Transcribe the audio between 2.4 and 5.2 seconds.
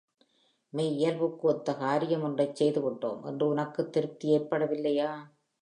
செய்துவிட்டோம் என்று உனக்குத் திருப்தி ஏற்படவில்லையா?